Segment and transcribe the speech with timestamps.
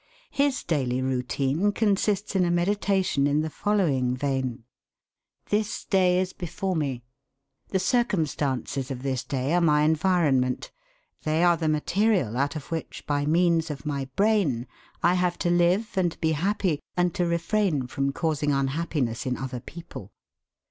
[0.31, 4.63] His daily routine consists in a meditation in the following vein:
[5.51, 7.03] 'This day is before me.
[7.67, 10.71] The circumstances of this day are my environment;
[11.21, 14.65] they are the material out of which, by means of my brain,
[15.03, 19.59] I have to live and be happy and to refrain from causing unhappiness in other
[19.59, 20.13] people.